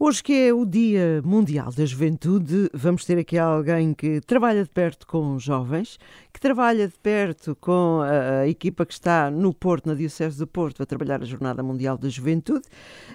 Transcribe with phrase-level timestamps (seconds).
[0.00, 4.70] Hoje que é o Dia Mundial da Juventude, vamos ter aqui alguém que trabalha de
[4.70, 5.98] perto com jovens,
[6.32, 10.84] que trabalha de perto com a, equipa que está no Porto, na Diocese do Porto,
[10.84, 12.64] a trabalhar a Jornada Mundial da Juventude,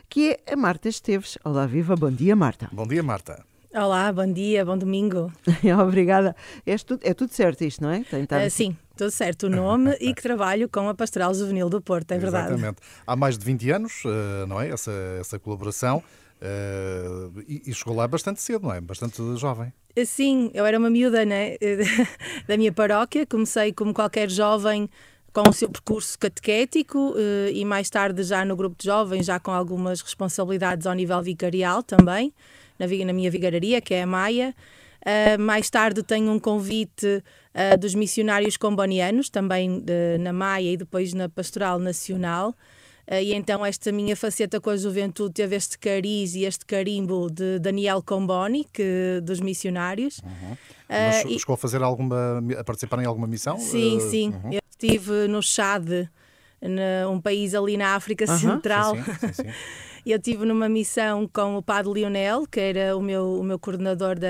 [0.10, 1.38] que é a Marta Esteves.
[1.46, 2.68] Olá, viva, bom dia, Marta.
[2.70, 3.46] Bom dia, Marta.
[3.74, 5.32] Olá, bom dia, bom domingo.
[5.82, 6.36] Obrigada.
[6.66, 8.00] É tudo, é tudo certo isto, não é?
[8.02, 12.12] Uh, sim, tudo certo o nome e que trabalho com a Pastoral Juvenil do Porto,
[12.12, 12.56] é verdade.
[12.56, 12.82] Exatamente.
[13.08, 14.68] Há mais de 20 anos, uh, não é?
[14.68, 16.04] Essa, essa colaboração.
[16.42, 18.82] Uh, e, e, chegou lá bastante cedo, não é?
[18.82, 19.72] Bastante jovem.
[20.06, 21.56] Sim, eu era uma miúda né?
[22.48, 24.90] da minha paróquia, comecei como qualquer jovem
[25.32, 27.16] com o seu percurso catequético
[27.52, 31.82] e mais tarde já no grupo de jovens, já com algumas responsabilidades ao nível vicarial
[31.82, 32.32] também,
[32.78, 34.54] na, na minha vigararia, que é a Maia.
[35.04, 37.06] Uh, mais tarde tenho um convite
[37.54, 39.84] uh, dos missionários combonianos, também
[40.20, 42.56] na Maia e depois na Pastoral Nacional.
[43.10, 47.30] Uh, e então esta minha faceta com a juventude teve este cariz e este carimbo
[47.30, 50.20] de Daniel Comboni, que, dos missionários.
[50.20, 50.58] Uhum.
[50.88, 53.58] Mas uh, chegou a fazer alguma, a participar em alguma missão?
[53.58, 54.30] Sim, uh, sim.
[54.30, 54.54] Uhum.
[54.54, 56.10] Eu estive no Chad,
[57.12, 58.38] um país ali na África uhum.
[58.38, 58.96] Central.
[58.96, 59.50] Sim, sim, sim,
[60.12, 64.20] eu estive numa missão com o Padre Lionel, que era o meu, o meu coordenador
[64.20, 64.28] da,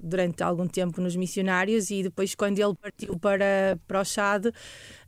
[0.00, 4.46] durante algum tempo nos missionários, e depois, quando ele partiu para, para o Chad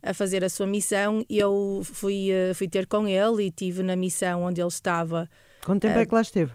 [0.01, 3.95] a fazer a sua missão, eu fui, eh, fui ter com ele e estive na
[3.95, 5.29] missão onde ele estava.
[5.63, 6.51] Quanto tempo uh, é que lá esteve?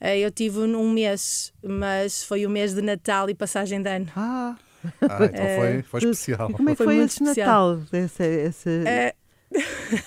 [0.00, 4.06] Uh, eu tive um mês, mas foi o mês de Natal e passagem de ano.
[4.14, 4.56] Ah!
[5.00, 6.52] Ah, então foi, foi especial.
[6.52, 7.76] Como é que foi, foi esse especial.
[7.76, 8.00] Natal?
[8.00, 8.68] Esse, esse...
[8.68, 9.18] Uh...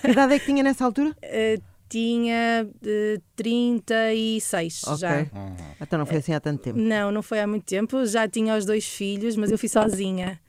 [0.02, 1.09] Que idade é que tinha nessa altura?
[1.09, 1.61] Uh,
[1.92, 4.97] tinha uh, 36 okay.
[4.97, 5.20] já.
[5.20, 5.56] Uhum.
[5.81, 6.80] Então não foi assim há tanto tempo?
[6.80, 8.06] Não, não foi há muito tempo.
[8.06, 10.39] Já tinha os dois filhos, mas eu fui sozinha.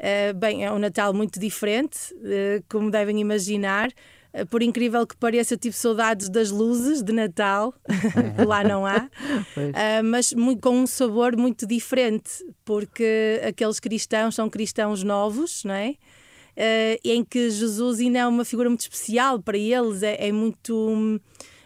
[0.00, 3.88] Uh, bem, é um Natal muito diferente, uh, como devem imaginar.
[4.34, 7.72] Uh, por incrível que pareça, eu tive saudades das luzes de Natal,
[8.36, 9.08] que lá não há,
[10.02, 15.94] mas muito, com um sabor muito diferente, porque aqueles cristãos são cristãos novos, não é?
[16.60, 21.20] Uh, em que Jesus ainda é uma figura muito especial para eles, é, é muito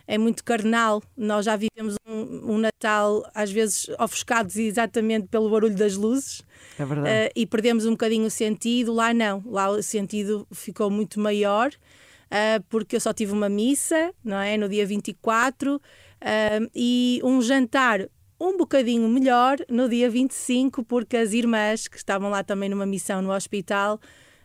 [0.07, 1.03] é muito carnal.
[1.17, 6.43] Nós já vivemos um, um, Natal, às vezes, ofuscados exatamente pelo barulho das luzes.
[6.79, 7.09] É verdade.
[7.09, 8.93] Uh, e perdemos um bocadinho o sentido.
[8.93, 9.43] Lá não.
[9.47, 14.59] Lá o sentido ficou muito maior, uh, porque eu só tive uma missa, não é?
[14.59, 15.81] No dia 24, uh,
[16.75, 18.07] e um jantar
[18.39, 23.23] um bocadinho melhor no dia 25, porque as irmãs que estavam lá também numa missão
[23.23, 23.99] no hospital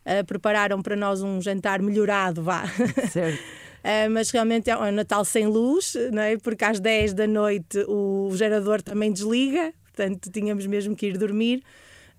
[0.09, 2.64] uh, prepararam para nós um jantar melhorado, vá.
[3.12, 3.40] Certo.
[3.40, 6.38] Uh, mas realmente é um Natal sem luz, não é?
[6.38, 11.64] porque às 10 da noite o gerador também desliga, portanto tínhamos mesmo que ir dormir.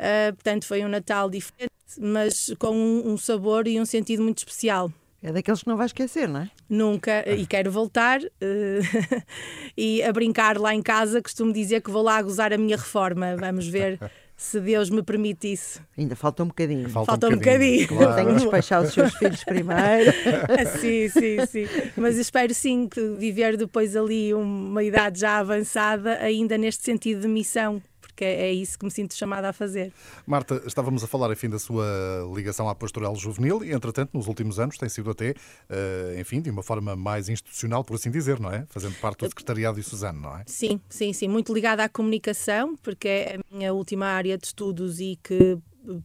[0.01, 4.39] Uh, portanto, foi um Natal diferente, mas com um, um, sabor e um sentido muito
[4.39, 4.91] especial.
[5.23, 6.51] É daqueles que não vai esquecer, não é?
[6.67, 9.21] Nunca, e quero voltar uh,
[9.77, 11.21] e a brincar lá em casa.
[11.21, 13.37] Costumo dizer que vou lá gozar a minha reforma.
[13.37, 14.01] Vamos ver
[14.41, 15.83] se Deus me permite isso.
[15.99, 16.89] Ainda falta um bocadinho.
[16.89, 17.83] Falta, falta um bocadinho.
[17.83, 17.89] bocadinho.
[17.89, 18.15] Claro.
[18.17, 20.13] Tenho que despachar os seus filhos primeiro.
[20.81, 21.91] sim, sim, sim.
[21.95, 27.29] Mas espero sim que viver depois ali uma idade já avançada, ainda neste sentido de
[27.29, 27.83] missão,
[28.21, 29.93] porque é, é isso que me sinto chamada a fazer.
[30.27, 31.87] Marta, estávamos a falar, enfim, da sua
[32.35, 35.35] ligação à pastoral juvenil e, entretanto, nos últimos anos tem sido até,
[35.71, 38.67] eh, enfim, de uma forma mais institucional, por assim dizer, não é?
[38.69, 40.43] Fazendo parte do secretariado Suzano, não é?
[40.47, 41.29] Sim, sim, sim.
[41.29, 45.57] Muito ligada à comunicação, porque é a minha última área de estudos e que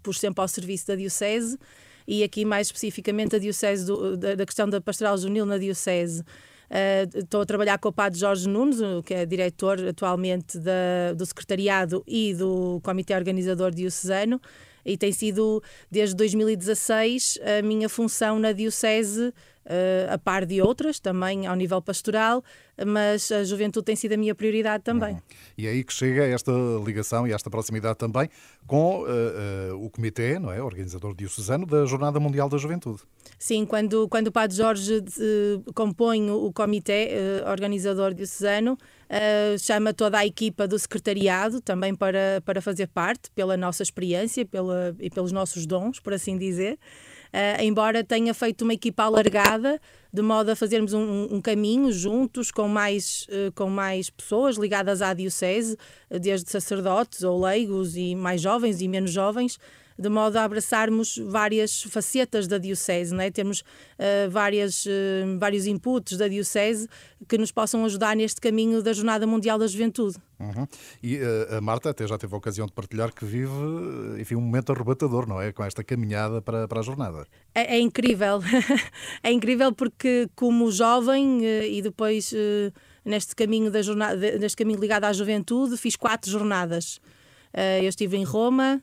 [0.01, 1.59] pus sempre ao serviço da Diocese
[2.07, 6.23] e aqui mais especificamente a Diocese do, da, da questão da pastoral juvenil na Diocese.
[6.75, 11.25] Uh, estou a trabalhar com o Padre Jorge Nunes, que é diretor atualmente da, do
[11.25, 14.41] Secretariado e do Comitê Organizador Diocesano,
[14.85, 19.33] e tem sido desde 2016 a minha função na Diocese
[19.65, 22.43] uh, a par de outras, também ao nível pastoral,
[22.85, 25.13] mas a juventude tem sido a minha prioridade também.
[25.13, 25.21] Uhum.
[25.57, 26.51] E é aí que chega esta
[26.85, 28.29] ligação e esta proximidade também
[28.67, 29.05] com uh,
[29.73, 33.01] uh, o Comitê, não é, organizador diocesano da Jornada Mundial da Juventude.
[33.39, 35.03] Sim, quando, quando o Padre Jorge
[35.73, 37.09] compõe o Comitê
[37.49, 38.77] organizador diocesano,
[39.59, 44.95] chama toda a equipa do secretariado também para, para fazer parte, pela nossa experiência pela,
[44.99, 46.77] e pelos nossos dons, por assim dizer.
[47.35, 49.77] Uh, embora tenha feito uma equipa alargada,
[50.13, 55.01] de modo a fazermos um, um caminho juntos com mais, uh, com mais pessoas ligadas
[55.01, 55.75] à Diocese,
[56.09, 59.59] desde sacerdotes ou leigos e mais jovens e menos jovens,
[59.97, 63.31] de modo a abraçarmos várias facetas da Diocese, não é?
[63.31, 66.87] temos uh, várias, uh, vários inputs da Diocese
[67.27, 70.17] que nos possam ajudar neste caminho da Jornada Mundial da Juventude.
[70.37, 70.67] Uhum.
[71.01, 73.51] E uh, a Marta até já teve a ocasião de partilhar que vive
[74.19, 75.51] enfim, um momento arrebatador, não é?
[75.53, 77.25] Com esta caminhada para, para a jornada.
[77.53, 78.41] É, é incrível.
[79.23, 82.33] é incrível porque, como jovem e depois
[83.03, 86.99] neste caminho, da jornada, neste caminho ligado à juventude, fiz quatro jornadas.
[87.81, 88.81] eu estive em Roma,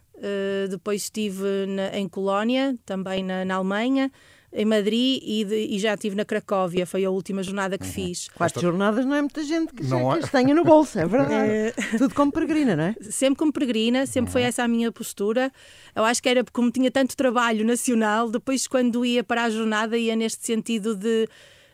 [0.70, 4.10] depois estive na, em Colónia, também na, na Alemanha,
[4.52, 7.92] em Madrid e, de, e, já estive na Cracóvia, foi a última jornada que uhum.
[7.92, 8.28] fiz.
[8.28, 8.60] Quatro Esta...
[8.60, 10.20] jornadas não é muita gente que não é.
[10.20, 11.50] tenha no bolso, é verdade.
[11.50, 11.72] É...
[11.96, 12.94] Tudo como peregrina, não é?
[13.00, 14.32] Sempre como peregrina, sempre uhum.
[14.32, 15.50] foi essa a minha postura.
[15.96, 19.96] Eu acho que era como tinha tanto trabalho nacional, depois quando ia para a jornada
[19.96, 21.26] ia neste sentido de,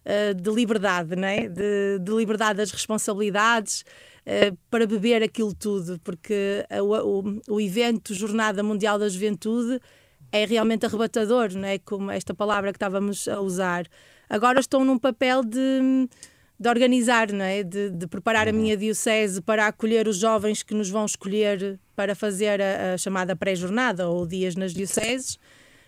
[0.07, 1.49] uh, de liberdade, não é?
[1.49, 3.85] de, de liberdade das responsabilidades,
[4.71, 9.81] para beber aquilo tudo, porque o, o, o, evento Jornada Mundial da Juventude
[10.31, 11.79] é realmente arrebatador, não é?
[11.79, 13.87] Como esta palavra que estávamos a usar.
[14.29, 16.09] Agora estou num papel de,
[16.61, 17.63] de organizar, não é?
[17.63, 18.59] De, de preparar a uhum.
[18.59, 23.35] minha diocese para acolher os jovens que nos vão escolher para fazer a, a chamada
[23.35, 25.37] pré-jornada ou dias nas dioceses.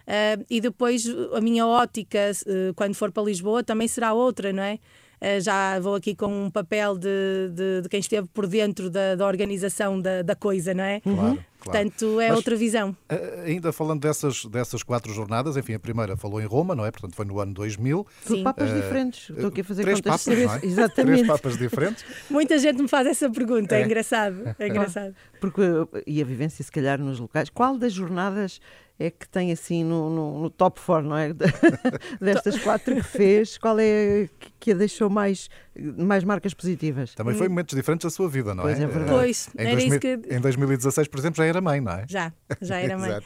[0.06, 4.62] Uh, e depois a minha ótica, uh, quando for para Lisboa, também será outra, não
[4.62, 4.78] é?
[5.20, 9.14] Uh, já vou aqui com um papel de, de, de quem esteve por dentro da,
[9.14, 11.00] da organização da, da, coisa, não é?
[11.00, 11.38] Claro.
[11.58, 12.96] Portanto, é Mas, outra visão.
[13.44, 16.90] Ainda falando dessas, dessas quatro jornadas, enfim, a primeira falou em Roma, não é?
[16.90, 18.06] Portanto, foi no ano 2000.
[18.24, 18.42] Sim.
[18.42, 19.28] papas uh, diferentes.
[19.28, 20.60] Estou aqui a fazer três contas papas, não é?
[20.64, 21.16] Exatamente.
[21.16, 22.04] Três papas diferentes.
[22.30, 24.54] Muita gente me faz essa pergunta, é, é engraçado.
[24.58, 25.14] É engraçado.
[25.38, 25.62] Porque,
[26.06, 27.50] e a vivência, se calhar, nos locais.
[27.50, 28.58] Qual das jornadas
[29.00, 31.32] é que tem assim no, no, no top 4, não é?
[32.20, 34.28] Destas quatro que fez, qual é
[34.60, 37.14] que a deixou mais, mais marcas positivas?
[37.14, 38.74] Também foi momentos diferentes da sua vida, não é?
[38.74, 39.10] Pois é verdade.
[39.10, 40.34] Pois, em, era 2000, que...
[40.34, 42.04] em 2016, por exemplo, já era mãe, não é?
[42.06, 42.30] Já,
[42.60, 43.18] já era mãe.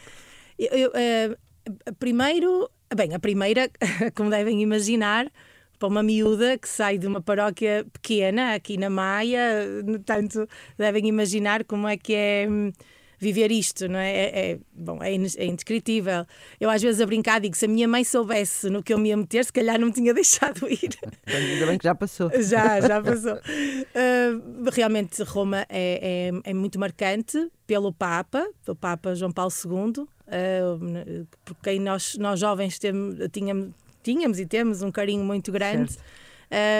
[0.57, 3.69] eu, eu, uh, primeiro, bem, a primeira,
[4.15, 5.29] como devem imaginar,
[5.77, 9.65] para uma miúda que sai de uma paróquia pequena aqui na Maia,
[10.05, 12.71] tanto devem imaginar como é que é hum,
[13.19, 14.11] viver isto, não é?
[14.11, 16.25] É, é bom, é, é, indescritível.
[16.59, 19.09] Eu às vezes a brincar digo, se a minha mãe soubesse no que eu me
[19.09, 20.97] ia meter, se calhar não me tinha deixado ir.
[21.25, 22.29] Ainda bem que já passou.
[22.45, 23.35] Já, já passou.
[23.35, 30.03] Uh, realmente Roma é, é, é, muito marcante pelo Papa, pelo Papa João Paulo II,
[30.03, 33.73] uh, por quem nós, nós jovens temos, tínhamos,
[34.03, 35.97] tínhamos e temos um carinho muito grande.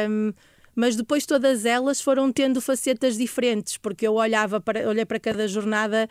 [0.09, 0.33] Um,
[0.75, 5.47] mas depois todas elas foram tendo facetas diferentes, porque eu olhava para, olhei para cada
[5.47, 6.09] jornada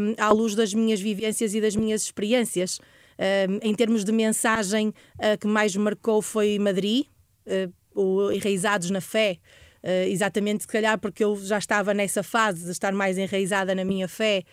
[0.00, 2.78] um, à luz das minhas vivências e das minhas experiências.
[3.18, 7.06] Um, em termos de mensagem, a que mais marcou foi Madrid,
[7.46, 9.38] uh, o Enraizados na Fé.
[9.82, 13.84] Uh, exatamente, se calhar, porque eu já estava nessa fase de estar mais enraizada na
[13.84, 14.44] minha fé.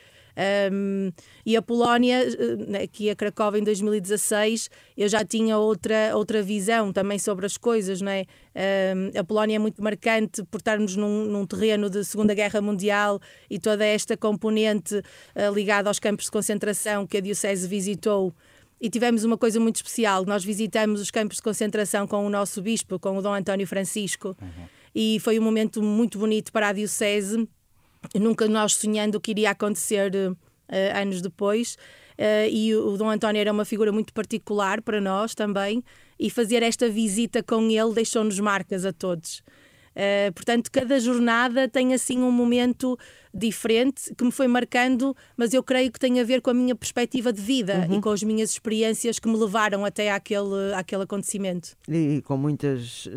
[0.71, 1.11] Um,
[1.45, 6.91] e a Polónia, eh, aqui a Cracóvia em 2016, eu já tinha outra, outra visão
[6.93, 8.01] também sobre as coisas.
[8.01, 8.25] Não é?
[8.95, 13.19] Um, a Polónia é muito marcante por estarmos num, num, terreno de Segunda Guerra Mundial
[13.49, 18.33] e toda esta componente uh, ligada aos campos de concentração que a Diocese visitou.
[18.79, 20.25] E tivemos uma coisa muito especial.
[20.25, 24.35] Nós visitamos os campos de concentração com o nosso bispo, com o Dom António Francisco.
[24.41, 24.65] Uhum.
[24.93, 27.47] E foi um momento muito bonito para a Diocese
[28.19, 30.37] nunca nós sonhando o que iria acontecer uh,
[30.99, 31.75] anos depois.
[32.17, 35.83] Uh, e o, Dom António era uma figura muito particular para nós também,
[36.19, 39.41] e fazer esta visita com ele deixou-nos marcas a todos.
[39.91, 42.97] Uh, portanto, cada jornada tem assim um momento
[43.33, 46.75] diferente que me foi marcando, mas eu creio que tem a ver com a minha
[46.75, 47.97] perspectiva de vida uhum.
[47.97, 51.75] e com as minhas experiências que me levaram até àquele, àquele acontecimento.
[51.89, 53.07] E com muitas,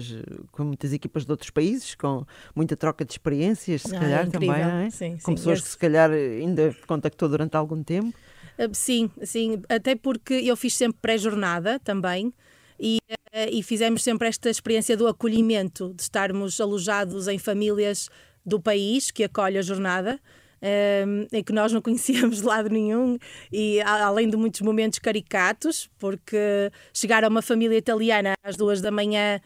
[0.51, 2.25] com muitas equipas de outros países, com
[2.55, 4.91] muita troca de experiências, se ah, calhar também, não é?
[4.91, 5.67] Sim, com sim, pessoas esse...
[5.67, 8.17] que se calhar ainda contactou durante algum tempo.
[8.59, 12.33] Uh, sim, sim, até porque eu fiz sempre pré-jornada também
[12.79, 18.09] e, uh, e fizemos sempre esta experiência do acolhimento, de estarmos alojados em famílias
[18.45, 20.21] do país que acolhe a jornada.
[20.67, 23.19] Ehm, em que nós não conhecíamos de lado nenhum
[23.53, 28.91] e além de muitos momentos caricatos, porque chegar a uma família italiana às duas da
[28.91, 29.43] manhã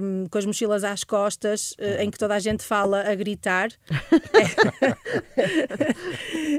[0.00, 3.70] um, com as mochilas às costas, uh, em que toda a gente fala a gritar.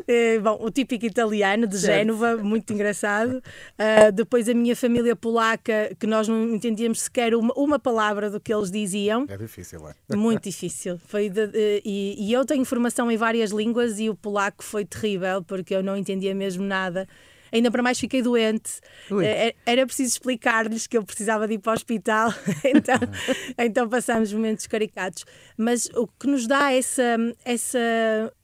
[0.08, 3.42] é, bom, o típico italiano de Génova, muito engraçado.
[3.78, 8.40] Uh, depois a minha família polaca, que nós não entendíamos sequer uma, uma palavra do
[8.40, 9.26] que eles diziam.
[9.30, 10.16] É difícil, é?
[10.16, 11.00] Muito difícil.
[11.08, 11.52] Foi de, uh,
[11.86, 15.82] e, e eu tenho formação em várias línguas e o polaco foi terrível, porque eu
[15.82, 17.08] não entendia mesmo nada.
[17.52, 18.80] Ainda para mais fiquei doente.
[19.10, 23.00] Uh, era preciso explicar-lhes que eu precisava de ir para o hospital, então,
[23.58, 25.26] então passámos momentos caricatos.
[25.58, 27.80] Mas o que nos dá essa, essa,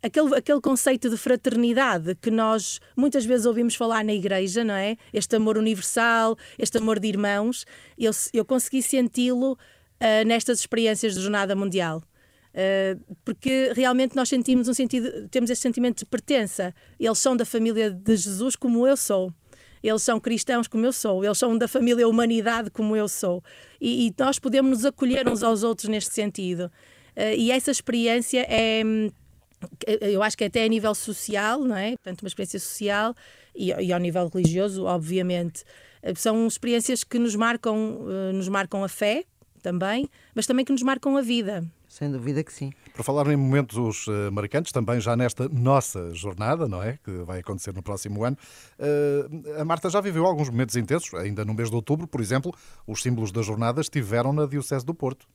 [0.02, 4.98] aquele, aquele conceito de fraternidade que nós muitas vezes ouvimos falar na igreja, não é?
[5.14, 7.66] Este amor universal, este amor de irmãos,
[7.98, 12.04] eu, eu consegui senti-lo uh, nestas experiências de Jornada Mundial.
[12.56, 16.74] Uh, porque realmente nós sentimos um sentido, temos esse sentimento de pertença.
[16.98, 19.30] Eles são da família de Jesus como eu sou.
[19.84, 21.24] Eles são cristãos como eu sou.
[21.26, 23.44] Eles são da família humanidade como eu sou.
[23.80, 26.72] E, e nós podemos nos acolher uns aos outros neste sentido.
[27.18, 28.82] Uh, e essa experiência é
[30.02, 31.92] eu acho que até a nível social, não é?
[31.98, 33.16] Portanto, uma experiência social
[33.56, 35.64] e, e ao nível religioso, obviamente,
[36.16, 39.24] são experiências que nos marcam, nos marcam a fé
[39.64, 41.66] também, mas também que nos marcam a vida.
[41.96, 42.74] Sem dúvida que sim.
[42.94, 47.00] Para falar em momentos uh, marcantes, também já nesta nossa jornada, não é?
[47.02, 48.36] Que vai acontecer no próximo ano,
[48.78, 52.54] uh, a Marta já viveu alguns momentos intensos, ainda no mês de outubro, por exemplo,
[52.86, 55.26] os símbolos da jornada estiveram na Diocese do Porto.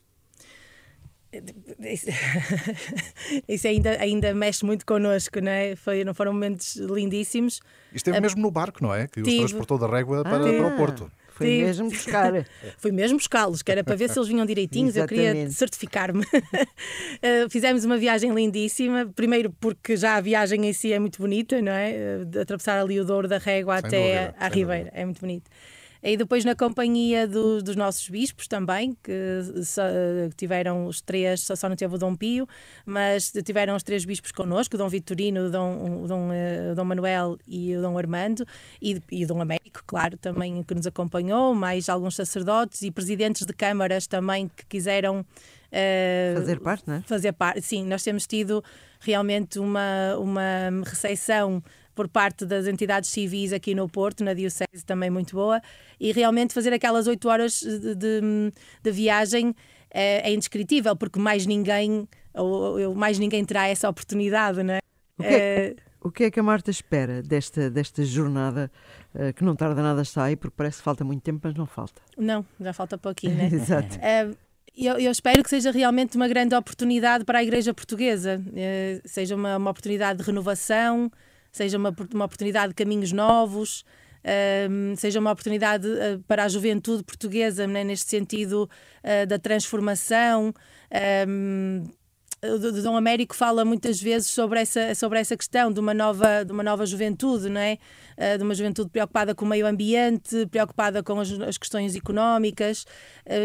[3.48, 5.76] Isso, ainda, ainda mexe muito connosco, não é?
[5.76, 7.60] Foi, não foram momentos lindíssimos.
[7.90, 9.06] E esteve uh, mesmo no barco, não é?
[9.06, 11.10] Que os transportou da régua para, ah, para o Porto.
[11.40, 11.62] Foi Sim.
[11.62, 12.46] mesmo buscar.
[12.76, 14.94] Foi mesmo buscá-los, que era para ver se eles vinham direitinhos.
[14.94, 16.22] Eu queria certificar-me.
[16.22, 19.10] uh, fizemos uma viagem lindíssima.
[19.16, 22.18] Primeiro, porque já a viagem em si é muito bonita, não é?
[22.20, 24.84] Uh, de atravessar ali o Douro da Régua sem até dúvida, a Ribeira.
[24.84, 25.00] Dúvida.
[25.00, 25.50] É muito bonito.
[26.02, 29.82] E depois na companhia do, dos nossos bispos também, que só,
[30.36, 32.48] tiveram os três, só, só não teve o Dom Pio,
[32.86, 36.74] mas tiveram os três bispos connosco, o Dom Vitorino, o Dom, o Dom, uh, o
[36.74, 38.46] Dom Manuel e o Dom Armando,
[38.80, 43.46] e, e o Dom Américo, claro, também que nos acompanhou, mais alguns sacerdotes e presidentes
[43.46, 45.24] de câmaras também que quiseram
[45.70, 47.00] Uh, fazer parte, não é?
[47.02, 47.84] Fazer parte, sim.
[47.84, 48.62] Nós temos tido
[48.98, 50.42] realmente uma, uma
[50.84, 51.62] recepção
[52.00, 55.60] por parte das entidades civis aqui no Porto, na Diocese também muito boa,
[56.00, 58.52] e realmente fazer aquelas oito horas de, de,
[58.82, 59.54] de viagem
[59.90, 64.78] é, é, indescritível, porque mais ninguém, ou, ou, mais ninguém terá essa oportunidade, não é?
[65.18, 68.72] O que é, o que, é que a Marta espera desta, desta jornada,
[69.14, 71.66] uh, que não tarda nada a sair, porque parece que falta muito tempo, mas não
[71.66, 72.00] falta?
[72.16, 73.50] Não, já falta pouquinho, né?
[73.52, 73.94] Exato.
[73.96, 74.34] Uh,
[74.74, 78.42] eu, eu, espero que seja realmente uma grande oportunidade para a Igreja Portuguesa,
[79.04, 81.10] seja uma, uma oportunidade de renovação,
[81.52, 83.84] seja uma, uma oportunidade de caminhos novos,
[84.70, 88.68] um, seja uma oportunidade uh, para a juventude portuguesa, né, neste sentido
[89.02, 90.52] uh, da transformação.
[91.26, 91.88] Um,
[92.42, 96.52] o Dom Américo fala muitas vezes sobre essa, sobre essa questão de uma nova, de
[96.52, 97.76] uma nova juventude, não é?
[98.16, 102.84] Uh, de uma juventude preocupada com o meio ambiente, preocupada com as, as questões económicas,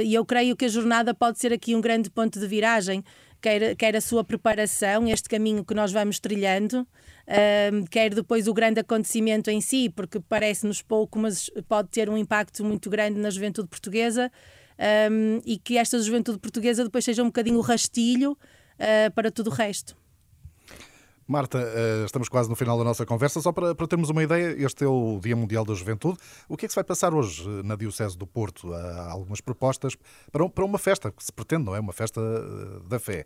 [0.04, 3.04] e eu creio que a jornada pode ser aqui um grande ponto de viragem,
[3.46, 6.88] quer, quer a sua preparação, este caminho que nós vamos trilhando,
[7.92, 12.66] quer depois o grande acontecimento em si, porque parece-nos pouco, mas pode ter um impacto
[12.66, 14.32] muito grande na juventude portuguesa
[15.46, 19.54] e que esta juventude portuguesa depois seja um bocadinho o rastilho uh, para tudo o
[19.54, 19.96] resto.
[21.28, 23.42] Marta, uh, estamos quase no final da nossa conversa.
[23.42, 26.18] Só para, para, termos uma ideia, este é o Dia Mundial da Juventude.
[26.48, 28.72] O que é que se vai passar hoje uh, na Diocese do Porto?
[28.74, 29.96] Há algumas propostas
[30.32, 31.80] para, para uma festa que se pretende, não é?
[31.80, 32.22] Uma festa
[32.88, 33.26] da fé.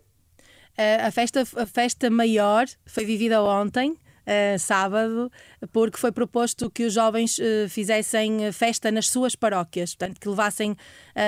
[0.78, 3.96] a, festa, a festa maior foi vivida ontem.
[4.30, 5.28] Uh, sábado,
[5.72, 10.76] porque foi proposto que os jovens uh, fizessem festa nas suas paróquias, portanto, que levassem,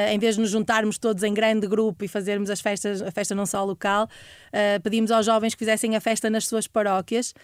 [0.09, 3.35] em vez de nos juntarmos todos em grande grupo e fazermos as festas, a festa
[3.35, 4.09] não só local,
[4.85, 7.35] pedimos aos jovens que fizessem a festa nas suas paróquias,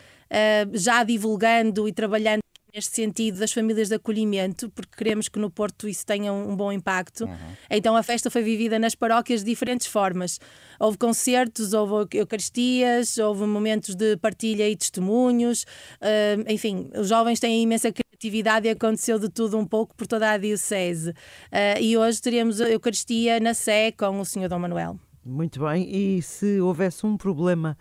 [0.73, 2.41] já divulgando e trabalhando
[2.75, 6.71] neste sentido das famílias de acolhimento, porque queremos que no Porto isso tenha um, bom
[6.71, 7.25] impacto.
[7.25, 7.37] Uhum.
[7.71, 10.39] Então a festa foi vivida nas paróquias de diferentes formas.
[10.79, 15.65] Houve concertos, houve eucaristias, houve momentos de partilha e testemunhos.
[16.01, 20.31] Uh, enfim, os jovens têm imensa criatividade e aconteceu de tudo um pouco por toda
[20.31, 21.11] a Diocese.
[21.11, 24.99] Uh, e hoje teremos a Eucaristia na Sé com o Senhor Dom Manuel.
[25.25, 27.77] Muito bem, e se houvesse um problema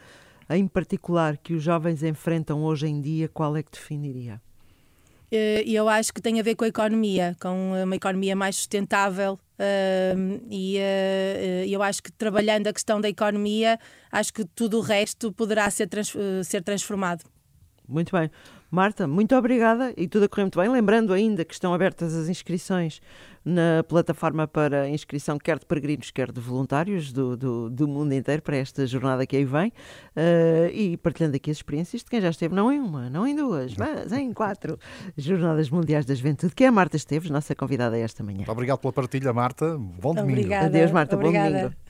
[0.50, 4.42] em particular que os jovens enfrentam hoje em dia, qual é que definiria?
[5.32, 8.56] Eh, e eu acho que tem a ver com a economia, com uma economia mais
[8.56, 9.40] sustentável.
[10.50, 13.80] e uh, eu acho que trabalhando a questão da economia,
[14.12, 15.90] acho que tudo o resto poderá ser,
[16.44, 17.24] ser transformado.
[17.88, 18.30] Muito bem.
[18.70, 20.70] Marta, muito obrigada e tudo a correr muito bem.
[20.70, 23.02] Lembrando ainda que estão abertas as inscrições
[23.46, 28.42] na plataforma para inscrição, quer de peregrinos, quer de voluntários do, do, do mundo inteiro
[28.42, 29.70] para esta jornada que aí vem.
[29.70, 33.34] Uh, e partilhando aqui as experiências de quem já esteve, não em uma, não em
[33.34, 34.78] duas, mas em quatro
[35.16, 38.40] Jornadas Mundiais da Juventude, que é a Marta Esteves, nossa convidada esta manhã.
[38.40, 39.78] Muito obrigado pela partilha, Marta.
[39.78, 40.40] Bom domingo.
[40.40, 40.66] Obrigada.
[40.66, 41.16] Adeus, Marta.
[41.16, 41.50] Obrigada.
[41.50, 41.87] Bom domingo.